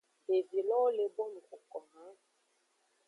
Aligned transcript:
Devi 0.27 0.59
lowo 0.69 0.87
le 0.97 1.05
bolu 1.15 1.39
xoko 1.47 1.77
haan. 1.91 2.15